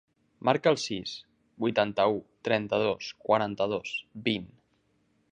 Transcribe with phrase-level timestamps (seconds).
[0.47, 1.11] Marca el sis,
[1.65, 2.17] vuitanta-u,
[2.49, 3.91] trenta-dos, quaranta-dos,
[4.31, 4.49] vint.